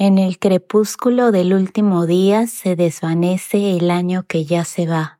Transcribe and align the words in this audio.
En 0.00 0.16
el 0.18 0.38
crepúsculo 0.38 1.32
del 1.32 1.52
último 1.52 2.06
día 2.06 2.46
se 2.46 2.76
desvanece 2.76 3.76
el 3.76 3.90
año 3.90 4.22
que 4.28 4.44
ya 4.44 4.64
se 4.64 4.86
va. 4.86 5.18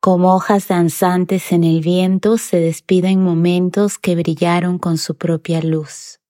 Como 0.00 0.34
hojas 0.34 0.68
danzantes 0.68 1.52
en 1.52 1.62
el 1.62 1.82
viento 1.82 2.38
se 2.38 2.58
despiden 2.58 3.22
momentos 3.22 3.98
que 3.98 4.16
brillaron 4.16 4.78
con 4.78 4.96
su 4.96 5.18
propia 5.18 5.60
luz. 5.60 6.20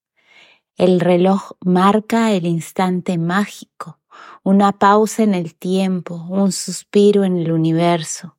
El 0.75 0.99
reloj 0.99 1.53
marca 1.61 2.33
el 2.33 2.47
instante 2.47 3.17
mágico, 3.17 4.01
una 4.43 4.73
pausa 4.73 5.23
en 5.23 5.33
el 5.33 5.55
tiempo, 5.55 6.15
un 6.29 6.51
suspiro 6.51 7.23
en 7.23 7.37
el 7.37 7.53
universo. 7.53 8.35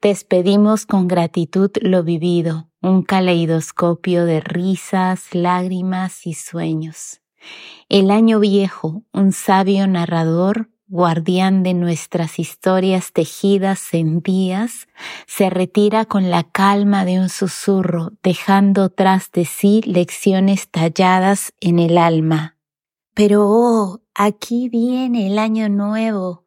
Despedimos 0.00 0.86
con 0.86 1.06
gratitud 1.06 1.70
lo 1.82 2.02
vivido, 2.02 2.68
un 2.80 3.04
caleidoscopio 3.04 4.24
de 4.24 4.40
risas, 4.40 5.36
lágrimas 5.36 6.26
y 6.26 6.34
sueños. 6.34 7.21
El 7.88 8.10
año 8.10 8.40
viejo, 8.40 9.02
un 9.12 9.32
sabio 9.32 9.86
narrador, 9.86 10.70
guardián 10.88 11.62
de 11.62 11.72
nuestras 11.72 12.38
historias 12.38 13.12
tejidas 13.12 13.94
en 13.94 14.20
días, 14.20 14.88
se 15.26 15.48
retira 15.48 16.04
con 16.04 16.30
la 16.30 16.42
calma 16.42 17.06
de 17.06 17.18
un 17.18 17.30
susurro, 17.30 18.12
dejando 18.22 18.90
tras 18.90 19.32
de 19.32 19.46
sí 19.46 19.80
lecciones 19.86 20.68
talladas 20.68 21.54
en 21.60 21.78
el 21.78 21.96
alma. 21.96 22.58
Pero 23.14 23.46
oh, 23.46 24.00
aquí 24.14 24.68
viene 24.68 25.26
el 25.28 25.38
año 25.38 25.70
nuevo, 25.70 26.44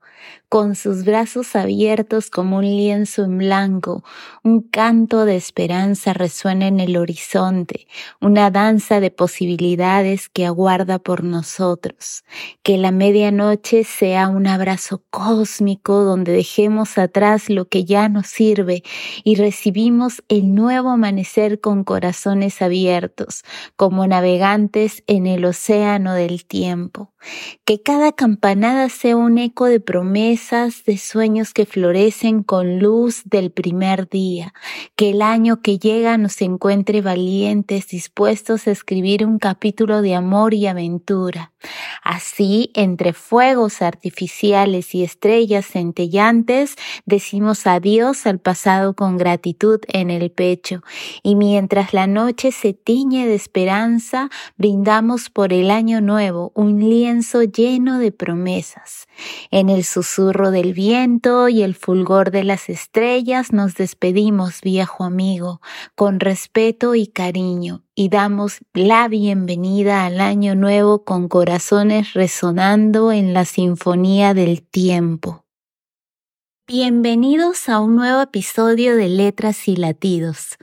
con 0.49 0.75
sus 0.75 1.05
brazos 1.05 1.55
abiertos 1.55 2.29
como 2.29 2.57
un 2.57 2.65
lienzo 2.65 3.23
en 3.23 3.37
blanco, 3.37 4.03
un 4.43 4.61
canto 4.61 5.25
de 5.25 5.35
esperanza 5.35 6.13
resuena 6.13 6.67
en 6.67 6.79
el 6.79 6.97
horizonte, 6.97 7.87
una 8.21 8.51
danza 8.51 8.99
de 8.99 9.11
posibilidades 9.11 10.29
que 10.29 10.45
aguarda 10.45 10.99
por 10.99 11.23
nosotros. 11.23 12.23
Que 12.63 12.77
la 12.77 12.91
medianoche 12.91 13.83
sea 13.83 14.27
un 14.27 14.47
abrazo 14.47 15.03
cósmico 15.09 16.03
donde 16.03 16.31
dejemos 16.31 16.97
atrás 16.97 17.49
lo 17.49 17.67
que 17.67 17.85
ya 17.85 18.09
nos 18.09 18.27
sirve 18.27 18.83
y 19.23 19.35
recibimos 19.35 20.23
el 20.29 20.53
nuevo 20.53 20.89
amanecer 20.91 21.59
con 21.59 21.83
corazones 21.83 22.61
abiertos, 22.61 23.43
como 23.75 24.07
navegantes 24.07 25.03
en 25.07 25.27
el 25.27 25.45
océano 25.45 26.13
del 26.13 26.45
tiempo. 26.45 27.11
Que 27.65 27.81
cada 27.81 28.11
campanada 28.11 28.89
sea 28.89 29.15
un 29.17 29.37
eco 29.37 29.65
de 29.65 29.79
promesas, 29.79 30.34
de 30.85 30.97
sueños 30.97 31.53
que 31.53 31.65
florecen 31.65 32.43
con 32.43 32.79
luz 32.79 33.21
del 33.23 33.51
primer 33.51 34.09
día. 34.09 34.53
Que 34.95 35.11
el 35.11 35.21
año 35.21 35.61
que 35.61 35.79
llega 35.79 36.17
nos 36.17 36.41
encuentre 36.41 37.01
valientes, 37.01 37.87
dispuestos 37.87 38.67
a 38.67 38.71
escribir 38.71 39.25
un 39.25 39.39
capítulo 39.39 40.01
de 40.01 40.13
amor 40.13 40.53
y 40.53 40.67
aventura. 40.67 41.53
Así, 42.03 42.71
entre 42.73 43.13
fuegos 43.13 43.81
artificiales 43.81 44.93
y 44.95 45.03
estrellas 45.03 45.65
centellantes, 45.65 46.75
decimos 47.05 47.67
adiós 47.67 48.25
al 48.25 48.39
pasado 48.39 48.95
con 48.95 49.17
gratitud 49.17 49.79
en 49.87 50.09
el 50.09 50.31
pecho. 50.31 50.83
Y 51.23 51.35
mientras 51.35 51.93
la 51.93 52.07
noche 52.07 52.51
se 52.51 52.73
tiñe 52.73 53.27
de 53.27 53.35
esperanza, 53.35 54.29
brindamos 54.57 55.29
por 55.29 55.53
el 55.53 55.71
año 55.71 56.01
nuevo 56.01 56.51
un 56.55 56.79
lienzo 56.79 57.43
lleno 57.43 57.99
de 57.99 58.11
promesas. 58.11 59.07
En 59.51 59.69
el 59.69 59.83
susurro 59.83 60.51
del 60.51 60.73
viento 60.73 61.49
y 61.49 61.63
el 61.63 61.75
fulgor 61.75 62.31
de 62.31 62.43
las 62.43 62.69
estrellas 62.69 63.53
nos 63.53 63.75
despedimos, 63.75 64.61
viejo 64.61 65.03
amigo, 65.03 65.61
con 65.95 66.19
respeto 66.19 66.95
y 66.95 67.07
cariño 67.07 67.84
y 67.95 68.09
damos 68.09 68.59
la 68.73 69.07
bienvenida 69.07 70.05
al 70.05 70.19
año 70.19 70.53
nuevo 70.53 71.05
con 71.05 71.29
corazones 71.29 72.13
resonando 72.13 73.13
en 73.13 73.33
la 73.33 73.45
sinfonía 73.45 74.33
del 74.33 74.61
tiempo. 74.63 75.45
Bienvenidos 76.67 77.69
a 77.69 77.79
un 77.79 77.95
nuevo 77.95 78.21
episodio 78.21 78.97
de 78.97 79.07
Letras 79.07 79.69
y 79.69 79.77
Latidos. 79.77 80.57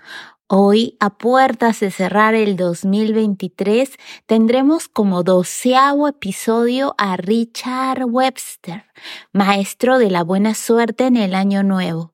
Hoy, 0.47 0.99
a 1.01 1.17
puertas 1.17 1.81
de 1.81 1.91
cerrar 1.91 2.35
el 2.35 2.57
2023, 2.57 3.93
tendremos 4.27 4.89
como 4.89 5.23
doceavo 5.23 6.09
episodio 6.09 6.95
a 6.99 7.17
Richard 7.17 8.05
Webster, 8.05 8.85
maestro 9.33 9.99
de 9.99 10.11
la 10.11 10.23
buena 10.23 10.53
suerte 10.53 11.07
en 11.07 11.17
el 11.17 11.35
año 11.35 11.63
nuevo. 11.63 12.13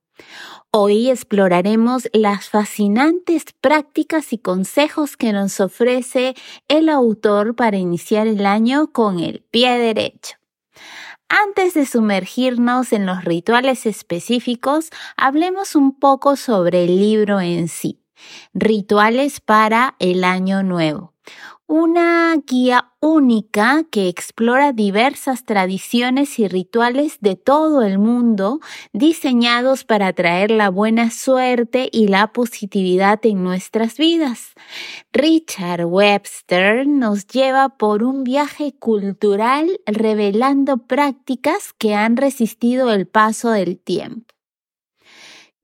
Hoy 0.71 1.09
exploraremos 1.09 2.11
las 2.13 2.51
fascinantes 2.51 3.45
prácticas 3.59 4.35
y 4.35 4.39
consejos 4.39 5.17
que 5.17 5.33
nos 5.33 5.61
ofrece 5.61 6.35
el 6.69 6.91
autor 6.91 7.57
para 7.57 7.79
iniciar 7.79 8.27
el 8.27 8.45
año 8.45 8.93
con 8.93 9.19
el 9.19 9.43
pie 9.51 9.79
derecho. 9.79 10.37
Antes 11.31 11.73
de 11.73 11.87
sumergirnos 11.87 12.93
en 12.93 13.07
los 13.07 13.25
rituales 13.25 13.87
específicos, 13.87 14.91
hablemos 15.17 15.75
un 15.75 15.99
poco 15.99 16.37
sobre 16.37 16.85
el 16.85 17.01
libro 17.01 17.41
en 17.41 17.69
sí. 17.69 18.03
Rituales 18.53 19.41
para 19.41 19.97
el 19.99 20.23
año 20.23 20.63
nuevo 20.63 21.15
una 21.69 22.35
guía 22.47 22.93
única 23.01 23.85
que 23.91 24.09
explora 24.09 24.73
diversas 24.73 25.45
tradiciones 25.45 26.39
y 26.39 26.49
rituales 26.49 27.19
de 27.21 27.37
todo 27.37 27.83
el 27.83 27.99
mundo 27.99 28.61
diseñados 28.95 29.85
para 29.85 30.15
traer 30.15 30.51
la 30.51 30.71
buena 30.71 31.11
suerte 31.11 31.91
y 31.93 32.09
la 32.09 32.33
positividad 32.33 33.21
en 33.27 33.45
nuestras 33.45 33.99
vidas. 33.99 34.55
Richard 35.13 35.85
Webster 35.85 36.87
nos 36.87 37.27
lleva 37.27 37.69
por 37.69 38.03
un 38.03 38.25
viaje 38.25 38.73
cultural 38.73 39.79
revelando 39.85 40.79
prácticas 40.79 41.75
que 41.77 41.95
han 41.95 42.17
resistido 42.17 42.91
el 42.95 43.07
paso 43.07 43.51
del 43.51 43.79
tiempo. 43.79 44.38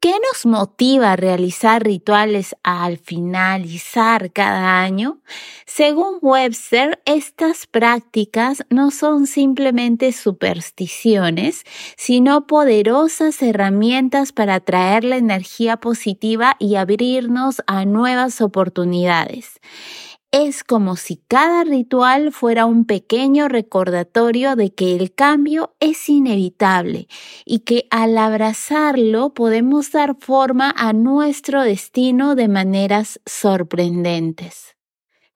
¿Qué 0.05 0.13
nos 0.31 0.45
motiva 0.45 1.13
a 1.13 1.17
realizar 1.17 1.83
rituales 1.83 2.55
al 2.63 2.99
finalizar 2.99 4.33
cada 4.33 4.83
año? 4.83 5.23
Según 5.65 6.19
Webster, 6.21 7.01
estas 7.07 7.67
prácticas 7.67 8.67
no 8.69 8.91
son 8.91 9.27
simplemente 9.27 10.13
supersticiones, 10.13 11.65
sino 11.97 12.47
poderosas 12.47 13.41
herramientas 13.41 14.33
para 14.33 14.57
atraer 14.57 15.05
la 15.05 15.17
energía 15.17 15.79
positiva 15.79 16.57
y 16.59 16.75
abrirnos 16.75 17.63
a 17.67 17.87
nuevas 17.87 18.43
oportunidades. 18.43 19.59
Es 20.37 20.65
como 20.65 20.97
si 20.97 21.19
cada 21.28 21.62
ritual 21.62 22.33
fuera 22.33 22.67
un 22.67 22.87
pequeño 22.87 23.47
recordatorio 23.47 24.56
de 24.56 24.75
que 24.75 24.97
el 24.97 25.15
cambio 25.15 25.77
es 25.78 26.09
inevitable 26.09 27.06
y 27.45 27.61
que 27.61 27.87
al 27.93 28.19
abrazarlo 28.19 29.33
podemos 29.33 29.93
dar 29.93 30.17
forma 30.19 30.75
a 30.77 30.93
nuestro 30.93 31.62
destino 31.62 32.34
de 32.34 32.49
maneras 32.49 33.21
sorprendentes. 33.25 34.75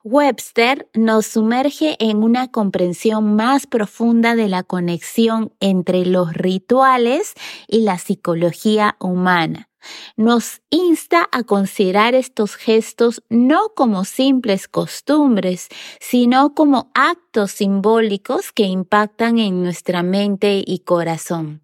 Webster 0.03 0.89
nos 0.95 1.27
sumerge 1.27 1.95
en 2.01 2.25
una 2.25 2.51
comprensión 2.51 3.37
más 3.37 3.69
profunda 3.69 4.35
de 4.35 4.49
la 4.49 4.65
conexión 4.65 5.53
entre 5.61 6.07
los 6.07 6.33
rituales 6.33 7.35
y 7.69 7.83
la 7.83 7.99
psicología 7.99 8.97
humana 8.99 9.68
nos 10.17 10.61
insta 10.71 11.29
a 11.33 11.43
considerar 11.43 12.15
estos 12.15 12.57
gestos 12.57 13.23
no 13.29 13.73
como 13.75 14.05
simples 14.05 14.69
costumbres, 14.69 15.69
sino 16.01 16.55
como 16.55 16.91
actos 16.95 17.53
simbólicos 17.53 18.53
que 18.53 18.65
impactan 18.65 19.39
en 19.39 19.63
nuestra 19.63 20.03
mente 20.03 20.63
y 20.67 20.81
corazón. 20.81 21.63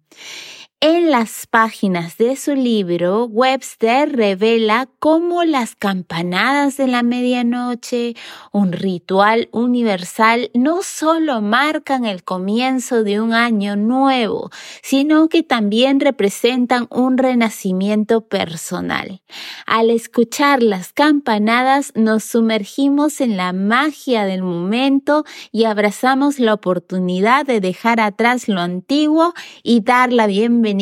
En 0.87 1.09
las 1.09 1.47
páginas 1.47 2.19
de 2.19 2.35
su 2.35 2.53
libro, 2.53 3.25
Webster 3.25 4.15
revela 4.15 4.87
cómo 4.99 5.43
las 5.43 5.73
campanadas 5.73 6.77
de 6.77 6.85
la 6.85 7.01
medianoche, 7.01 8.13
un 8.51 8.71
ritual 8.71 9.49
universal, 9.51 10.51
no 10.53 10.83
solo 10.83 11.41
marcan 11.41 12.05
el 12.05 12.23
comienzo 12.23 13.03
de 13.03 13.19
un 13.19 13.33
año 13.33 13.75
nuevo, 13.75 14.51
sino 14.83 15.27
que 15.27 15.41
también 15.41 15.99
representan 15.99 16.85
un 16.91 17.17
renacimiento 17.17 18.21
personal. 18.21 19.23
Al 19.65 19.89
escuchar 19.89 20.61
las 20.61 20.93
campanadas 20.93 21.93
nos 21.95 22.25
sumergimos 22.25 23.21
en 23.21 23.37
la 23.37 23.53
magia 23.53 24.25
del 24.25 24.43
momento 24.43 25.25
y 25.51 25.63
abrazamos 25.63 26.37
la 26.37 26.53
oportunidad 26.53 27.43
de 27.43 27.59
dejar 27.59 27.99
atrás 27.99 28.47
lo 28.47 28.61
antiguo 28.61 29.33
y 29.63 29.81
dar 29.81 30.13
la 30.13 30.27
bienvenida 30.27 30.74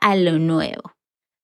a 0.00 0.16
lo 0.16 0.38
nuevo. 0.38 0.92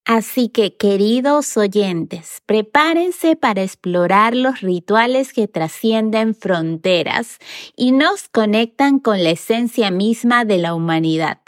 Así 0.04 0.48
que, 0.48 0.76
queridos 0.76 1.56
oyentes, 1.56 2.42
prepárense 2.46 3.36
para 3.36 3.62
explorar 3.62 4.34
los 4.34 4.60
rituales 4.60 5.32
que 5.32 5.46
trascienden 5.46 6.34
fronteras 6.34 7.38
y 7.76 7.92
nos 7.92 8.28
conectan 8.28 8.98
con 8.98 9.22
la 9.22 9.30
esencia 9.30 9.92
misma 9.92 10.44
de 10.44 10.58
la 10.58 10.74
humanidad. 10.74 11.38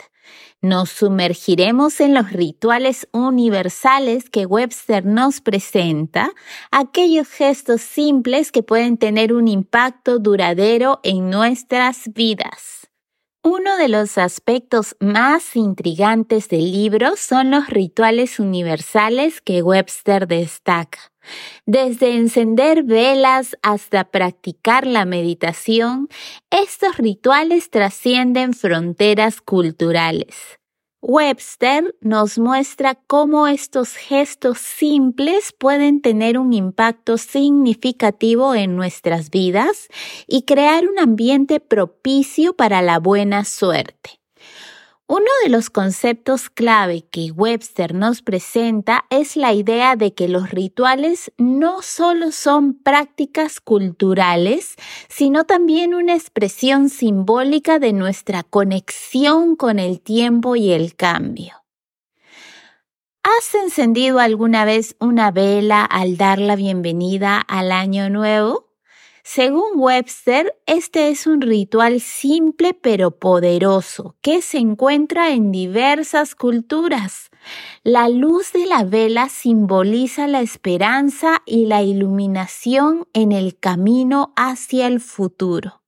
Nos 0.62 0.88
sumergiremos 0.90 2.00
en 2.00 2.14
los 2.14 2.32
rituales 2.32 3.08
universales 3.12 4.30
que 4.30 4.46
Webster 4.46 5.04
nos 5.04 5.40
presenta, 5.40 6.30
aquellos 6.70 7.28
gestos 7.28 7.82
simples 7.82 8.52
que 8.52 8.62
pueden 8.62 8.96
tener 8.96 9.34
un 9.34 9.48
impacto 9.48 10.20
duradero 10.20 11.00
en 11.02 11.28
nuestras 11.28 12.10
vidas. 12.14 12.83
Uno 13.46 13.76
de 13.76 13.88
los 13.88 14.16
aspectos 14.16 14.96
más 15.00 15.54
intrigantes 15.54 16.48
del 16.48 16.72
libro 16.72 17.14
son 17.14 17.50
los 17.50 17.68
rituales 17.68 18.40
universales 18.40 19.42
que 19.42 19.60
Webster 19.60 20.26
destaca. 20.26 21.12
Desde 21.66 22.16
encender 22.16 22.84
velas 22.84 23.58
hasta 23.60 24.04
practicar 24.04 24.86
la 24.86 25.04
meditación, 25.04 26.08
estos 26.50 26.96
rituales 26.96 27.68
trascienden 27.68 28.54
fronteras 28.54 29.42
culturales. 29.42 30.58
Webster 31.06 31.94
nos 32.00 32.38
muestra 32.38 32.94
cómo 32.94 33.46
estos 33.46 33.94
gestos 33.94 34.56
simples 34.56 35.52
pueden 35.52 36.00
tener 36.00 36.38
un 36.38 36.54
impacto 36.54 37.18
significativo 37.18 38.54
en 38.54 38.74
nuestras 38.74 39.28
vidas 39.28 39.88
y 40.26 40.44
crear 40.44 40.88
un 40.88 40.98
ambiente 40.98 41.60
propicio 41.60 42.56
para 42.56 42.80
la 42.80 43.00
buena 43.00 43.44
suerte. 43.44 44.23
Uno 45.06 45.26
de 45.42 45.50
los 45.50 45.68
conceptos 45.68 46.48
clave 46.48 47.02
que 47.02 47.30
Webster 47.30 47.92
nos 47.92 48.22
presenta 48.22 49.04
es 49.10 49.36
la 49.36 49.52
idea 49.52 49.96
de 49.96 50.14
que 50.14 50.28
los 50.28 50.48
rituales 50.48 51.30
no 51.36 51.82
solo 51.82 52.32
son 52.32 52.72
prácticas 52.72 53.60
culturales, 53.60 54.76
sino 55.10 55.44
también 55.44 55.94
una 55.94 56.14
expresión 56.14 56.88
simbólica 56.88 57.78
de 57.78 57.92
nuestra 57.92 58.44
conexión 58.44 59.56
con 59.56 59.78
el 59.78 60.00
tiempo 60.00 60.56
y 60.56 60.72
el 60.72 60.96
cambio. 60.96 61.52
¿Has 63.22 63.54
encendido 63.54 64.20
alguna 64.20 64.64
vez 64.64 64.96
una 65.00 65.30
vela 65.30 65.84
al 65.84 66.16
dar 66.16 66.38
la 66.38 66.56
bienvenida 66.56 67.40
al 67.40 67.72
año 67.72 68.08
nuevo? 68.08 68.63
Según 69.26 69.64
Webster, 69.76 70.54
este 70.66 71.08
es 71.08 71.26
un 71.26 71.40
ritual 71.40 72.02
simple 72.02 72.74
pero 72.74 73.10
poderoso 73.10 74.16
que 74.20 74.42
se 74.42 74.58
encuentra 74.58 75.32
en 75.32 75.50
diversas 75.50 76.34
culturas. 76.34 77.30
La 77.82 78.10
luz 78.10 78.52
de 78.52 78.66
la 78.66 78.84
vela 78.84 79.30
simboliza 79.30 80.26
la 80.26 80.42
esperanza 80.42 81.42
y 81.46 81.64
la 81.64 81.82
iluminación 81.82 83.08
en 83.14 83.32
el 83.32 83.58
camino 83.58 84.34
hacia 84.36 84.86
el 84.86 85.00
futuro. 85.00 85.83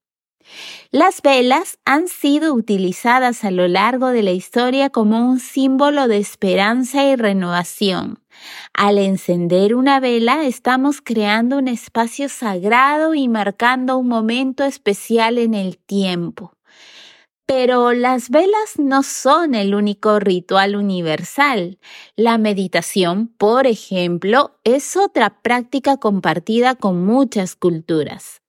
Las 0.91 1.21
velas 1.21 1.79
han 1.85 2.07
sido 2.07 2.53
utilizadas 2.53 3.43
a 3.43 3.51
lo 3.51 3.67
largo 3.67 4.07
de 4.09 4.23
la 4.23 4.31
historia 4.31 4.89
como 4.89 5.29
un 5.29 5.39
símbolo 5.39 6.07
de 6.07 6.17
esperanza 6.17 7.03
y 7.03 7.15
renovación. 7.15 8.19
Al 8.73 8.97
encender 8.97 9.75
una 9.75 9.99
vela 9.99 10.45
estamos 10.45 11.01
creando 11.01 11.57
un 11.57 11.67
espacio 11.67 12.29
sagrado 12.29 13.13
y 13.13 13.27
marcando 13.27 13.97
un 13.97 14.07
momento 14.07 14.63
especial 14.63 15.37
en 15.37 15.53
el 15.53 15.77
tiempo. 15.77 16.53
Pero 17.45 17.93
las 17.93 18.29
velas 18.29 18.77
no 18.77 19.03
son 19.03 19.55
el 19.55 19.73
único 19.73 20.19
ritual 20.19 20.75
universal. 20.75 21.79
La 22.17 22.37
meditación, 22.37 23.29
por 23.37 23.67
ejemplo, 23.67 24.59
es 24.65 24.97
otra 24.97 25.41
práctica 25.41 25.95
compartida 25.95 26.75
con 26.75 27.05
muchas 27.05 27.55
culturas. 27.55 28.41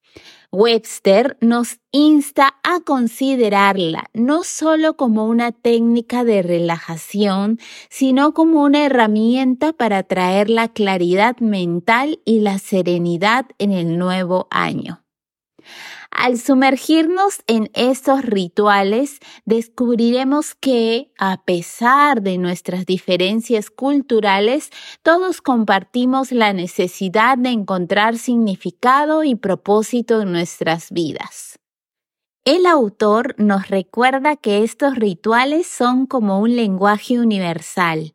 Webster 0.50 1.37
nos 1.43 1.79
insta 1.93 2.55
a 2.62 2.81
considerarla 2.81 4.06
no 4.15 4.45
solo 4.45 4.97
como 4.97 5.27
una 5.27 5.53
técnica 5.53 6.25
de 6.25 6.41
relajación, 6.41 7.59
sino 7.91 8.33
como 8.33 8.62
una 8.62 8.87
herramienta 8.87 9.75
para 9.75 10.05
traer 10.05 10.49
la 10.49 10.69
claridad 10.69 11.37
mental 11.41 12.21
y 12.25 12.41
la 12.41 12.59
serenidad 12.59 13.45
en 13.59 13.73
el 13.73 13.99
nuevo 13.99 14.49
año. 14.50 15.03
Al 16.10 16.38
sumergirnos 16.38 17.43
en 17.46 17.70
estos 17.75 18.25
rituales, 18.25 19.20
descubriremos 19.44 20.55
que, 20.55 21.12
a 21.19 21.44
pesar 21.44 22.22
de 22.22 22.38
nuestras 22.38 22.87
diferencias 22.87 23.70
culturales, 23.70 24.70
todos 25.02 25.40
compartimos 25.40 26.32
la 26.32 26.52
necesidad 26.52 27.38
de 27.38 27.50
encontrar 27.50 28.19
significado 28.19 29.22
y 29.22 29.34
propósito 29.37 30.22
en 30.22 30.32
nuestras 30.32 30.90
vidas. 30.90 31.58
El 32.44 32.66
autor 32.66 33.34
nos 33.38 33.69
recuerda 33.69 34.37
que 34.37 34.64
estos 34.64 34.96
rituales 34.96 35.66
son 35.66 36.06
como 36.06 36.40
un 36.40 36.56
lenguaje 36.56 37.20
universal 37.20 38.14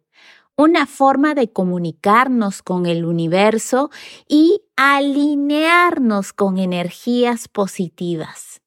una 0.55 0.85
forma 0.85 1.33
de 1.33 1.51
comunicarnos 1.51 2.61
con 2.61 2.85
el 2.85 3.05
universo 3.05 3.89
y 4.27 4.61
alinearnos 4.75 6.33
con 6.33 6.57
energías 6.57 7.47
positivas. 7.47 8.61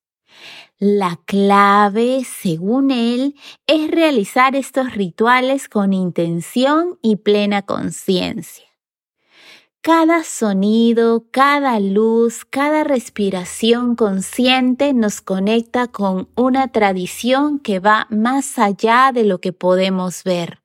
La 0.79 1.19
clave, 1.25 2.25
según 2.25 2.91
él, 2.91 3.35
es 3.67 3.91
realizar 3.91 4.55
estos 4.55 4.95
rituales 4.95 5.69
con 5.69 5.95
intención 5.95 6.99
y 7.01 7.17
plena 7.17 7.63
conciencia. 7.63 8.67
Cada 9.81 10.25
sonido, 10.25 11.27
cada 11.31 11.79
luz, 11.79 12.45
cada 12.45 12.83
respiración 12.83 13.95
consciente 13.95 14.93
nos 14.93 15.21
conecta 15.21 15.87
con 15.87 16.29
una 16.35 16.69
tradición 16.73 17.61
que 17.61 17.79
va 17.79 18.09
más 18.11 18.59
allá 18.59 19.13
de 19.15 19.23
lo 19.23 19.41
que 19.41 19.53
podemos 19.53 20.25
ver, 20.25 20.61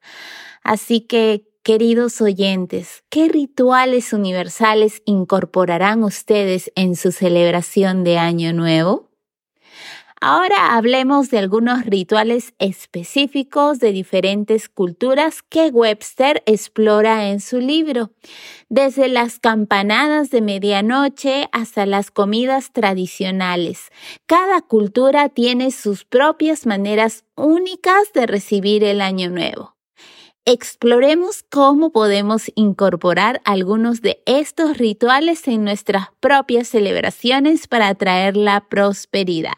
Así 0.62 1.00
que, 1.00 1.48
queridos 1.62 2.20
oyentes, 2.20 3.04
¿qué 3.10 3.28
rituales 3.28 4.12
universales 4.12 5.02
incorporarán 5.04 6.02
ustedes 6.04 6.72
en 6.74 6.96
su 6.96 7.12
celebración 7.12 8.04
de 8.04 8.18
Año 8.18 8.52
Nuevo? 8.52 9.12
Ahora 10.24 10.76
hablemos 10.76 11.30
de 11.30 11.38
algunos 11.38 11.84
rituales 11.84 12.54
específicos 12.60 13.80
de 13.80 13.90
diferentes 13.90 14.68
culturas 14.68 15.42
que 15.42 15.66
Webster 15.70 16.44
explora 16.46 17.30
en 17.30 17.40
su 17.40 17.58
libro, 17.58 18.12
desde 18.68 19.08
las 19.08 19.40
campanadas 19.40 20.30
de 20.30 20.40
medianoche 20.40 21.48
hasta 21.50 21.86
las 21.86 22.12
comidas 22.12 22.72
tradicionales. 22.72 23.90
Cada 24.26 24.62
cultura 24.62 25.28
tiene 25.28 25.72
sus 25.72 26.04
propias 26.04 26.66
maneras 26.66 27.24
únicas 27.34 28.12
de 28.14 28.28
recibir 28.28 28.84
el 28.84 29.00
año 29.00 29.28
nuevo. 29.28 29.74
Exploremos 30.44 31.44
cómo 31.50 31.92
podemos 31.92 32.50
incorporar 32.56 33.40
algunos 33.44 34.02
de 34.02 34.24
estos 34.26 34.76
rituales 34.76 35.46
en 35.46 35.62
nuestras 35.62 36.08
propias 36.18 36.66
celebraciones 36.66 37.68
para 37.68 37.86
atraer 37.86 38.36
la 38.36 38.68
prosperidad. 38.68 39.52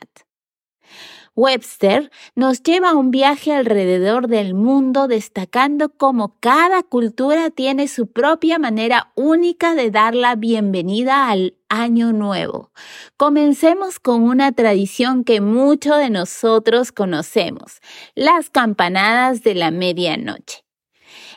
Webster 1.34 2.10
nos 2.34 2.62
lleva 2.62 2.90
a 2.90 2.94
un 2.96 3.10
viaje 3.10 3.54
alrededor 3.54 4.28
del 4.28 4.52
mundo 4.52 5.08
destacando 5.08 5.88
cómo 5.88 6.36
cada 6.38 6.82
cultura 6.82 7.48
tiene 7.48 7.88
su 7.88 8.12
propia 8.12 8.58
manera 8.58 9.10
única 9.14 9.74
de 9.74 9.90
dar 9.90 10.14
la 10.14 10.36
bienvenida 10.36 11.30
al 11.30 11.56
año 11.70 12.12
nuevo. 12.12 12.72
Comencemos 13.16 13.98
con 13.98 14.22
una 14.22 14.52
tradición 14.52 15.24
que 15.24 15.40
muchos 15.40 15.96
de 15.96 16.10
nosotros 16.10 16.92
conocemos, 16.92 17.80
las 18.14 18.50
campanadas 18.50 19.42
de 19.42 19.54
la 19.54 19.70
medianoche. 19.70 20.63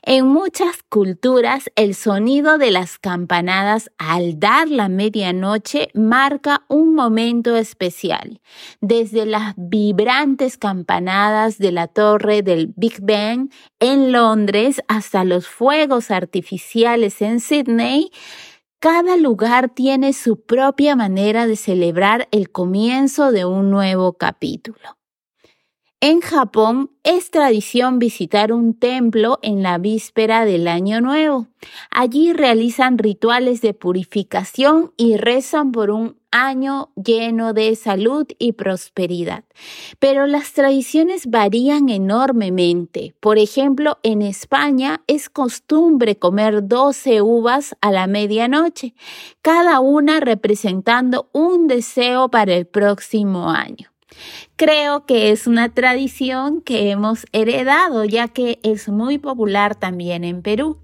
En 0.09 0.25
muchas 0.25 0.83
culturas, 0.87 1.69
el 1.75 1.93
sonido 1.93 2.57
de 2.57 2.71
las 2.71 2.97
campanadas 2.97 3.91
al 3.97 4.39
dar 4.39 4.69
la 4.69 4.87
medianoche 4.87 5.89
marca 5.93 6.63
un 6.69 6.95
momento 6.95 7.57
especial. 7.57 8.39
Desde 8.79 9.25
las 9.25 9.53
vibrantes 9.57 10.57
campanadas 10.57 11.57
de 11.57 11.73
la 11.73 11.89
torre 11.89 12.41
del 12.41 12.71
Big 12.77 13.01
Ben 13.01 13.51
en 13.81 14.13
Londres 14.13 14.81
hasta 14.87 15.25
los 15.25 15.49
fuegos 15.49 16.09
artificiales 16.09 17.21
en 17.21 17.41
Sydney, 17.41 18.09
cada 18.79 19.17
lugar 19.17 19.67
tiene 19.67 20.13
su 20.13 20.39
propia 20.39 20.95
manera 20.95 21.47
de 21.47 21.57
celebrar 21.57 22.29
el 22.31 22.49
comienzo 22.49 23.33
de 23.33 23.43
un 23.43 23.69
nuevo 23.69 24.13
capítulo. 24.13 24.96
En 25.99 26.21
Japón 26.21 26.91
es 27.01 27.31
tradición 27.31 27.97
visitar 27.97 28.53
un 28.53 28.75
templo 28.75 29.39
en 29.41 29.63
la 29.63 29.79
víspera 29.79 30.45
del 30.45 30.67
Año 30.67 31.01
Nuevo. 31.01 31.47
Allí 31.89 32.33
realizan 32.33 32.99
rituales 32.99 33.61
de 33.61 33.73
purificación 33.73 34.93
y 34.95 35.17
rezan 35.17 35.71
por 35.71 35.89
un 35.89 36.15
año 36.29 36.91
lleno 36.95 37.53
de 37.53 37.75
salud 37.75 38.27
y 38.37 38.51
prosperidad. 38.51 39.43
Pero 39.97 40.27
las 40.27 40.53
tradiciones 40.53 41.25
varían 41.31 41.89
enormemente. 41.89 43.15
Por 43.19 43.39
ejemplo, 43.39 43.97
en 44.03 44.21
España 44.21 45.01
es 45.07 45.31
costumbre 45.31 46.15
comer 46.15 46.67
12 46.67 47.23
uvas 47.23 47.75
a 47.81 47.89
la 47.89 48.05
medianoche, 48.05 48.93
cada 49.41 49.79
una 49.79 50.19
representando 50.19 51.27
un 51.33 51.65
deseo 51.65 52.29
para 52.29 52.53
el 52.53 52.67
próximo 52.67 53.49
año. 53.49 53.89
Creo 54.55 55.05
que 55.05 55.29
es 55.29 55.45
una 55.45 55.69
tradición 55.69 56.61
que 56.61 56.89
hemos 56.89 57.27
heredado 57.31 58.05
ya 58.05 58.27
que 58.27 58.59
es 58.63 58.89
muy 58.89 59.19
popular 59.19 59.75
también 59.75 60.23
en 60.23 60.41
Perú. 60.41 60.79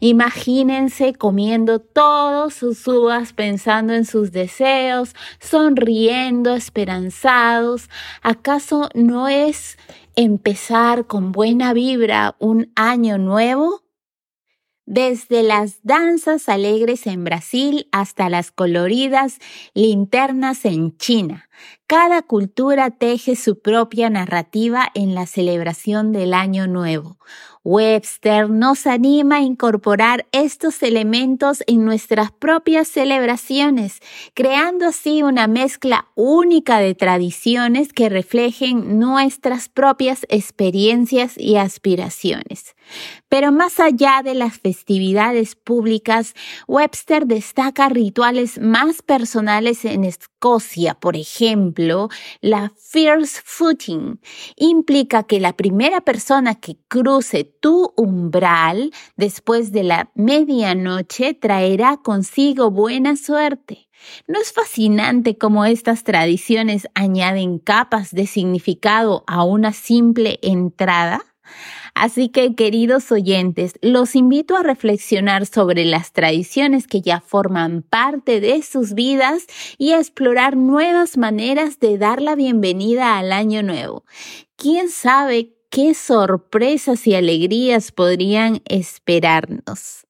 Imagínense 0.00 1.12
comiendo 1.14 1.78
todos 1.78 2.54
sus 2.54 2.88
uvas 2.88 3.32
pensando 3.32 3.92
en 3.92 4.04
sus 4.04 4.32
deseos, 4.32 5.14
sonriendo, 5.40 6.54
esperanzados. 6.54 7.88
¿Acaso 8.22 8.88
no 8.94 9.28
es 9.28 9.76
empezar 10.16 11.06
con 11.06 11.32
buena 11.32 11.72
vibra 11.72 12.34
un 12.38 12.72
año 12.74 13.18
nuevo? 13.18 13.82
Desde 14.94 15.42
las 15.42 15.82
danzas 15.84 16.50
alegres 16.50 17.06
en 17.06 17.24
Brasil 17.24 17.88
hasta 17.92 18.28
las 18.28 18.50
coloridas 18.50 19.38
linternas 19.72 20.66
en 20.66 20.98
China, 20.98 21.48
cada 21.86 22.20
cultura 22.20 22.90
teje 22.90 23.34
su 23.34 23.58
propia 23.58 24.10
narrativa 24.10 24.86
en 24.92 25.14
la 25.14 25.24
celebración 25.24 26.12
del 26.12 26.34
Año 26.34 26.66
Nuevo. 26.66 27.16
Webster 27.64 28.50
nos 28.50 28.88
anima 28.88 29.36
a 29.36 29.40
incorporar 29.40 30.26
estos 30.32 30.82
elementos 30.82 31.62
en 31.68 31.84
nuestras 31.84 32.32
propias 32.32 32.88
celebraciones, 32.88 34.00
creando 34.34 34.88
así 34.88 35.22
una 35.22 35.46
mezcla 35.46 36.08
única 36.16 36.78
de 36.78 36.96
tradiciones 36.96 37.92
que 37.92 38.08
reflejen 38.08 38.98
nuestras 38.98 39.68
propias 39.68 40.26
experiencias 40.28 41.34
y 41.38 41.56
aspiraciones. 41.56 42.74
Pero 43.28 43.52
más 43.52 43.78
allá 43.78 44.22
de 44.24 44.34
las 44.34 44.58
festividades 44.58 45.54
públicas, 45.54 46.34
Webster 46.66 47.26
destaca 47.26 47.88
rituales 47.88 48.60
más 48.60 49.02
personales 49.02 49.84
en 49.84 50.04
Escocia, 50.04 50.94
por 50.94 51.16
ejemplo, 51.16 52.08
la 52.40 52.72
First 52.76 53.38
Footing 53.44 54.20
implica 54.56 55.22
que 55.22 55.38
la 55.38 55.56
primera 55.56 56.00
persona 56.00 56.56
que 56.56 56.76
cruce 56.88 57.51
tu 57.62 57.94
umbral 57.96 58.90
después 59.16 59.72
de 59.72 59.84
la 59.84 60.10
medianoche 60.14 61.32
traerá 61.32 61.96
consigo 61.96 62.70
buena 62.70 63.16
suerte. 63.16 63.88
¿No 64.26 64.40
es 64.40 64.52
fascinante 64.52 65.38
cómo 65.38 65.64
estas 65.64 66.02
tradiciones 66.02 66.88
añaden 66.94 67.60
capas 67.60 68.10
de 68.10 68.26
significado 68.26 69.22
a 69.28 69.44
una 69.44 69.72
simple 69.72 70.40
entrada? 70.42 71.24
Así 71.94 72.30
que, 72.30 72.56
queridos 72.56 73.12
oyentes, 73.12 73.74
los 73.80 74.16
invito 74.16 74.56
a 74.56 74.64
reflexionar 74.64 75.46
sobre 75.46 75.84
las 75.84 76.12
tradiciones 76.12 76.88
que 76.88 77.00
ya 77.00 77.20
forman 77.20 77.82
parte 77.82 78.40
de 78.40 78.62
sus 78.62 78.94
vidas 78.94 79.46
y 79.78 79.92
a 79.92 79.98
explorar 79.98 80.56
nuevas 80.56 81.16
maneras 81.16 81.78
de 81.78 81.98
dar 81.98 82.20
la 82.20 82.34
bienvenida 82.34 83.18
al 83.18 83.30
año 83.30 83.62
nuevo. 83.62 84.04
¿Quién 84.56 84.88
sabe 84.88 85.52
qué 85.72 85.94
sorpresas 85.94 87.06
y 87.06 87.14
alegrías 87.14 87.92
podrían 87.92 88.60
esperarnos? 88.66 90.06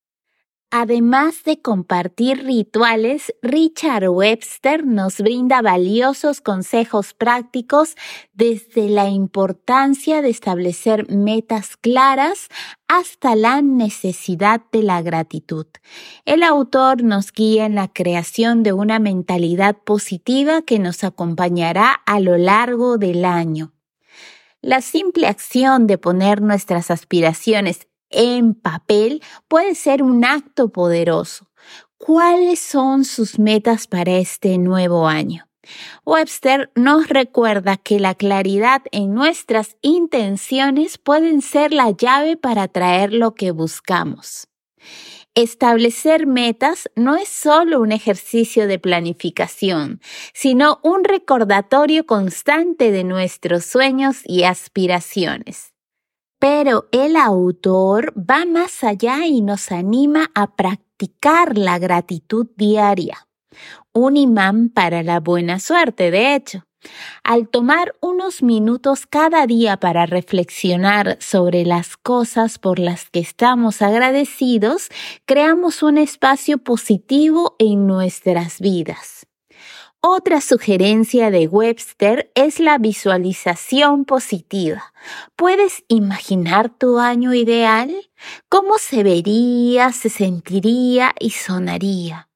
Además 0.72 1.44
de 1.44 1.60
compartir 1.60 2.44
rituales, 2.44 3.32
Richard 3.42 4.08
Webster 4.08 4.84
nos 4.84 5.18
brinda 5.18 5.62
valiosos 5.62 6.40
consejos 6.40 7.14
prácticos 7.14 7.94
desde 8.32 8.88
la 8.88 9.08
importancia 9.08 10.20
de 10.20 10.30
establecer 10.30 11.08
metas 11.10 11.76
claras 11.76 12.48
hasta 12.88 13.36
la 13.36 13.62
necesidad 13.62 14.62
de 14.72 14.82
la 14.82 15.00
gratitud. 15.02 15.66
El 16.24 16.42
autor 16.42 17.04
nos 17.04 17.32
guía 17.32 17.66
en 17.66 17.76
la 17.76 17.86
creación 17.86 18.64
de 18.64 18.72
una 18.72 18.98
mentalidad 18.98 19.76
positiva 19.76 20.62
que 20.62 20.80
nos 20.80 21.04
acompañará 21.04 21.92
a 22.04 22.18
lo 22.18 22.36
largo 22.36 22.98
del 22.98 23.24
año. 23.24 23.72
La 24.62 24.80
simple 24.80 25.26
acción 25.26 25.88
de 25.88 25.98
poner 25.98 26.40
nuestras 26.40 26.92
aspiraciones 26.92 27.88
en 28.10 28.54
papel 28.54 29.20
puede 29.48 29.74
ser 29.74 30.04
un 30.04 30.24
acto 30.24 30.68
poderoso. 30.68 31.50
¿Cuáles 31.98 32.60
son 32.60 33.04
sus 33.04 33.40
metas 33.40 33.88
para 33.88 34.12
este 34.12 34.58
nuevo 34.58 35.08
año? 35.08 35.48
Webster 36.06 36.70
nos 36.76 37.08
recuerda 37.08 37.76
que 37.76 37.98
la 37.98 38.14
claridad 38.14 38.82
en 38.92 39.14
nuestras 39.14 39.76
intenciones 39.82 40.96
pueden 40.96 41.42
ser 41.42 41.72
la 41.72 41.90
llave 41.90 42.36
para 42.36 42.62
atraer 42.62 43.12
lo 43.12 43.34
que 43.34 43.50
buscamos. 43.50 44.46
Establecer 45.34 46.26
metas 46.26 46.90
no 46.94 47.16
es 47.16 47.28
solo 47.28 47.80
un 47.80 47.90
ejercicio 47.90 48.66
de 48.66 48.78
planificación, 48.78 50.02
sino 50.34 50.78
un 50.82 51.04
recordatorio 51.04 52.04
constante 52.04 52.90
de 52.90 53.02
nuestros 53.02 53.64
sueños 53.64 54.20
y 54.26 54.42
aspiraciones. 54.42 55.72
Pero 56.38 56.86
el 56.92 57.16
autor 57.16 58.12
va 58.18 58.44
más 58.44 58.84
allá 58.84 59.24
y 59.24 59.40
nos 59.40 59.72
anima 59.72 60.30
a 60.34 60.54
practicar 60.54 61.56
la 61.56 61.78
gratitud 61.78 62.48
diaria. 62.56 63.26
Un 63.94 64.18
imán 64.18 64.68
para 64.68 65.02
la 65.02 65.20
buena 65.20 65.60
suerte, 65.60 66.10
de 66.10 66.34
hecho. 66.34 66.64
Al 67.24 67.48
tomar 67.48 67.94
unos 68.00 68.42
minutos 68.42 69.06
cada 69.06 69.46
día 69.46 69.78
para 69.78 70.06
reflexionar 70.06 71.16
sobre 71.20 71.64
las 71.64 71.96
cosas 71.96 72.58
por 72.58 72.78
las 72.78 73.10
que 73.10 73.20
estamos 73.20 73.82
agradecidos, 73.82 74.88
creamos 75.24 75.82
un 75.82 75.98
espacio 75.98 76.58
positivo 76.58 77.56
en 77.58 77.86
nuestras 77.86 78.60
vidas. 78.60 79.26
Otra 80.04 80.40
sugerencia 80.40 81.30
de 81.30 81.46
Webster 81.46 82.32
es 82.34 82.58
la 82.58 82.78
visualización 82.78 84.04
positiva. 84.04 84.92
¿Puedes 85.36 85.84
imaginar 85.86 86.76
tu 86.76 86.98
año 86.98 87.32
ideal? 87.34 87.94
¿Cómo 88.48 88.78
se 88.78 89.04
vería, 89.04 89.92
se 89.92 90.08
sentiría 90.08 91.14
y 91.20 91.30
sonaría? 91.30 92.31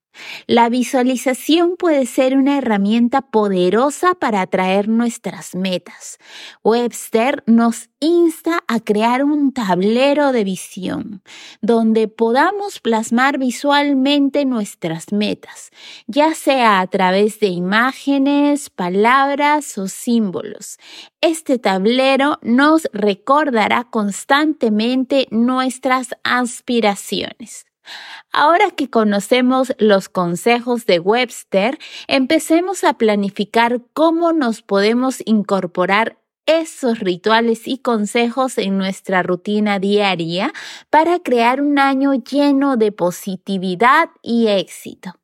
La 0.47 0.69
visualización 0.69 1.77
puede 1.77 2.07
ser 2.07 2.37
una 2.37 2.59
herramienta 2.59 3.23
poderosa 3.23 4.15
para 4.15 4.41
atraer 4.41 4.89
nuestras 4.89 5.55
metas. 5.55 6.19
Webster 6.63 7.43
nos 7.47 7.89
insta 8.01 8.63
a 8.69 8.81
crear 8.81 9.25
un 9.25 9.53
tablero 9.53 10.33
de 10.33 10.45
visión 10.45 11.23
donde 11.63 12.09
podamos 12.09 12.81
plasmar 12.81 13.39
visualmente 13.39 14.45
nuestras 14.45 15.13
metas, 15.13 15.71
ya 16.07 16.35
sea 16.35 16.81
a 16.81 16.87
través 16.87 17.41
de 17.41 17.49
imágenes, 17.49 18.71
palabras 18.71 19.79
o 19.79 19.89
símbolos. 19.89 20.79
Este 21.21 21.59
tablero 21.59 22.39
nos 22.43 22.89
recordará 22.93 23.85
constantemente 23.85 25.27
nuestras 25.31 26.11
aspiraciones. 26.23 27.66
Ahora 28.33 28.71
que 28.71 28.91
conocemos 28.91 29.75
los 29.79 30.09
consejos 30.09 30.87
de 30.87 30.99
Webster, 30.99 31.79
empecemos 32.09 32.85
a 32.85 32.95
planificar 32.95 33.81
cómo 33.93 34.33
nos 34.33 34.63
podemos 34.63 35.23
incorporar 35.25 36.19
esos 36.47 37.01
rituales 37.01 37.67
y 37.67 37.79
consejos 37.79 38.57
en 38.59 38.79
nuestra 38.79 39.23
rutina 39.23 39.79
diaria 39.79 40.53
para 40.91 41.19
crear 41.19 41.61
un 41.61 41.79
año 41.79 42.15
lleno 42.15 42.77
de 42.77 42.93
positividad 42.93 44.11
y 44.23 44.47
éxito. 44.47 45.15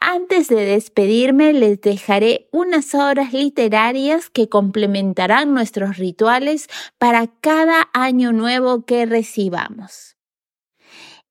Antes 0.00 0.48
de 0.48 0.64
despedirme, 0.64 1.52
les 1.52 1.80
dejaré 1.80 2.48
unas 2.52 2.94
obras 2.94 3.32
literarias 3.32 4.30
que 4.30 4.48
complementarán 4.48 5.54
nuestros 5.54 5.96
rituales 5.96 6.68
para 6.98 7.28
cada 7.40 7.88
año 7.94 8.32
nuevo 8.32 8.84
que 8.84 9.06
recibamos. 9.06 10.17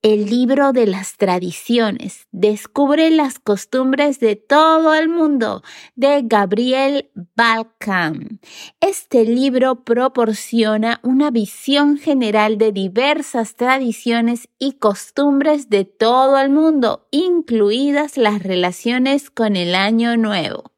El 0.08 0.28
libro 0.28 0.72
de 0.72 0.88
las 0.88 1.18
tradiciones 1.18 2.30
descubre 2.32 3.10
las 3.10 3.40
costumbres 3.40 4.22
de 4.22 4.38
todo 4.38 4.94
el 4.94 5.10
mundo 5.10 5.64
de 5.98 6.22
Gabriel 6.24 7.12
Balcam. 7.36 8.40
Este 8.80 9.26
libro 9.26 9.84
proporciona 9.84 11.02
una 11.04 11.30
visión 11.30 11.98
general 11.98 12.58
de 12.58 12.72
diversas 12.72 13.56
tradiciones 13.56 14.48
y 14.58 14.76
costumbres 14.80 15.70
de 15.70 15.84
todo 15.84 16.40
el 16.40 16.52
mundo, 16.52 17.10
incluidas 17.12 18.16
las 18.16 18.42
relaciones 18.42 19.30
con 19.30 19.58
el 19.58 19.76
Año 19.76 20.16
Nuevo. 20.16 20.72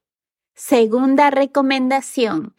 Segunda 0.55 1.29
recomendación. 1.29 2.55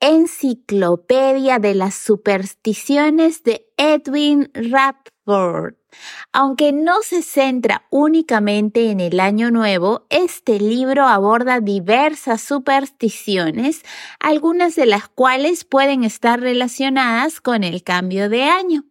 Enciclopedia 0.00 1.58
de 1.58 1.74
las 1.74 1.94
Supersticiones 1.94 3.42
de 3.42 3.66
Edwin 3.76 4.50
Radford. 4.54 5.74
Aunque 6.32 6.72
no 6.72 7.02
se 7.02 7.22
centra 7.22 7.86
únicamente 7.90 8.90
en 8.90 9.00
el 9.00 9.20
Año 9.20 9.50
Nuevo, 9.50 10.06
este 10.10 10.58
libro 10.58 11.06
aborda 11.06 11.60
diversas 11.60 12.40
supersticiones, 12.40 13.82
algunas 14.20 14.74
de 14.74 14.86
las 14.86 15.08
cuales 15.08 15.64
pueden 15.64 16.04
estar 16.04 16.40
relacionadas 16.40 17.40
con 17.40 17.64
el 17.64 17.82
cambio 17.82 18.28
de 18.28 18.44
año. 18.44 18.84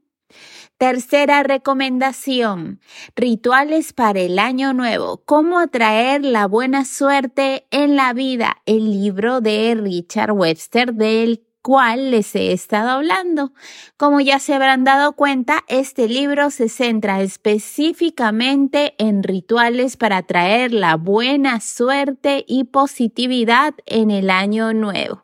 Tercera 0.78 1.44
recomendación, 1.44 2.82
rituales 3.16 3.94
para 3.94 4.20
el 4.20 4.40
año 4.40 4.74
nuevo, 4.74 5.22
cómo 5.24 5.60
atraer 5.60 6.26
la 6.26 6.46
buena 6.48 6.84
suerte 6.84 7.68
en 7.72 7.96
la 7.96 8.12
vida, 8.12 8.58
el 8.66 8.92
libro 8.92 9.40
de 9.40 9.76
Richard 9.80 10.32
Webster 10.32 10.94
del 10.94 11.46
cual 11.64 12.12
les 12.12 12.36
he 12.36 12.52
estado 12.52 12.92
hablando. 12.92 13.54
Como 13.98 14.20
ya 14.20 14.38
se 14.38 14.54
habrán 14.54 14.84
dado 14.84 15.14
cuenta, 15.14 15.64
este 15.68 16.08
libro 16.08 16.52
se 16.52 16.70
centra 16.70 17.22
específicamente 17.22 18.94
en 19.00 19.24
rituales 19.24 19.98
para 19.98 20.18
atraer 20.18 20.74
la 20.74 20.98
buena 20.98 21.60
suerte 21.62 22.46
y 22.48 22.66
positividad 22.66 23.74
en 23.88 24.12
el 24.12 24.30
año 24.30 24.74
nuevo. 24.74 25.24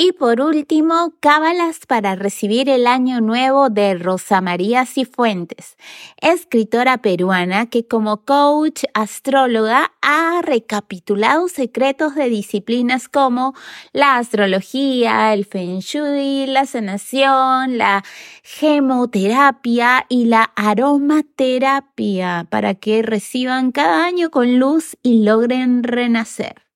Y 0.00 0.12
por 0.12 0.40
último, 0.40 1.14
cábalas 1.18 1.80
para 1.84 2.14
recibir 2.14 2.68
el 2.68 2.86
año 2.86 3.20
nuevo 3.20 3.68
de 3.68 3.94
Rosa 3.94 4.40
María 4.40 4.86
Cifuentes, 4.86 5.76
escritora 6.20 6.98
peruana 6.98 7.66
que 7.66 7.84
como 7.84 8.18
coach 8.18 8.84
astróloga 8.94 9.90
ha 10.00 10.40
recapitulado 10.40 11.48
secretos 11.48 12.14
de 12.14 12.28
disciplinas 12.28 13.08
como 13.08 13.54
la 13.92 14.18
astrología, 14.18 15.34
el 15.34 15.44
feng 15.44 15.80
shui, 15.80 16.46
la 16.46 16.64
sanación, 16.64 17.76
la 17.76 18.04
gemoterapia 18.44 20.06
y 20.08 20.26
la 20.26 20.52
aromaterapia 20.54 22.46
para 22.48 22.76
que 22.76 23.02
reciban 23.02 23.72
cada 23.72 24.06
año 24.06 24.30
con 24.30 24.60
luz 24.60 24.96
y 25.02 25.24
logren 25.24 25.82
renacer. 25.82 26.67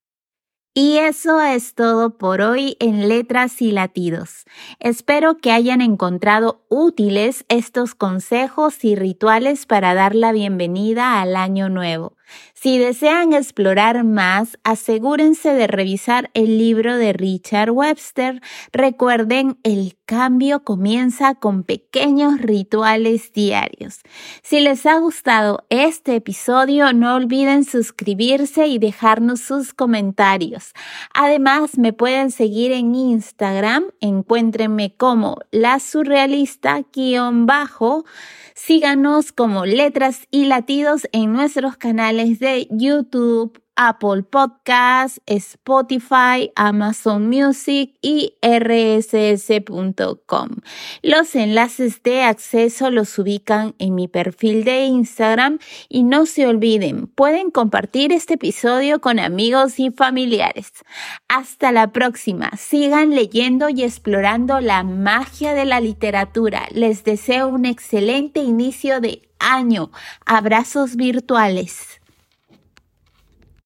Y 0.75 0.97
eso 0.97 1.43
es 1.43 1.75
todo 1.75 2.17
por 2.17 2.41
hoy 2.41 2.79
en 2.81 3.07
Letras 3.07 3.61
y 3.61 3.73
Latidos. 3.73 4.47
Espero 4.81 5.37
que 5.37 5.53
hayan 5.53 5.83
encontrado 5.83 6.65
útiles 6.71 7.45
estos 7.49 7.95
consejos 7.95 8.83
y 8.83 8.97
rituales 8.97 9.67
para 9.67 9.93
dar 9.93 10.15
la 10.15 10.33
bienvenida 10.33 11.21
al 11.21 11.37
año 11.37 11.69
nuevo. 11.69 12.17
Si 12.55 12.79
desean 12.79 13.33
explorar 13.33 14.05
más, 14.05 14.57
asegúrense 14.63 15.53
de 15.53 15.67
revisar 15.67 16.31
el 16.33 16.59
libro 16.59 16.97
de 16.97 17.13
Richard 17.13 17.71
Webster. 17.71 18.41
Recuerden, 18.73 19.59
el 19.65 19.97
cambio 20.05 20.63
comienza 20.63 21.35
con 21.35 21.65
pequeños 21.65 22.41
rituales 22.41 23.33
diarios. 23.33 24.03
Si 24.43 24.61
les 24.61 24.87
ha 24.87 24.99
gustado 24.99 25.67
este 25.71 26.15
episodio, 26.15 26.93
no 26.93 27.17
olviden 27.17 27.65
suscribirse 27.65 28.69
y 28.69 28.79
dejarnos 28.79 29.41
sus 29.41 29.75
comentarios. 29.75 30.73
Además, 31.15 31.79
me 31.79 31.93
pueden 31.93 32.31
seguir 32.31 32.71
en 32.71 32.95
Instagram, 32.95 33.87
encuéntrenme 34.01 34.95
como 34.95 35.39
la 35.51 35.81
surrealista-bajo. 35.81 38.05
Síganos 38.65 39.33
como 39.33 39.67
letras 39.67 40.29
y 40.31 40.45
latidos 40.45 41.09
en 41.11 41.33
nuestros 41.33 41.77
canales 41.77 42.39
de 42.39 42.69
YouTube, 42.71 43.61
Apple 43.77 44.23
Podcasts, 44.23 45.21
Spotify, 45.27 46.51
Amazon 46.57 47.29
Music 47.29 47.95
y 48.03 48.35
rss.com. 48.43 50.49
Los 51.03 51.35
enlaces 51.35 52.03
de 52.03 52.23
acceso 52.23 52.91
los 52.91 53.19
ubican 53.19 53.75
en 53.79 53.95
mi 53.95 54.09
perfil 54.09 54.65
de 54.65 54.85
Instagram 54.85 55.59
y 55.89 56.03
no 56.03 56.27
se 56.27 56.47
olviden, 56.47 57.07
pueden 57.07 57.51
compartir 57.51 58.13
este 58.13 58.35
episodio 58.35 59.01
con 59.01 59.19
amigos 59.19 59.79
y 59.79 59.91
familiares. 59.91 60.73
Hasta 61.29 61.73
la 61.73 61.93
próxima, 61.93 62.51
sigan 62.57 63.11
leyendo 63.11 63.69
y 63.69 63.83
explorando 63.83 64.61
la 64.61 64.85
magia 64.85 65.55
de 65.55 65.65
la 65.65 65.81
literatura. 65.81 66.67
Les 66.73 67.05
deseo 67.05 67.49
un 67.49 67.65
excelente 67.65 68.41
inicio 68.41 69.01
de 69.01 69.23
año. 69.39 69.91
Abrazos 70.27 70.97
virtuales. 70.97 72.02